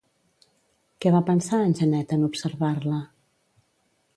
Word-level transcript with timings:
Què 1.05 1.11
va 1.15 1.21
pensar 1.27 1.59
en 1.65 1.75
Janet 1.81 2.15
en 2.17 2.25
observar-la? 2.29 3.03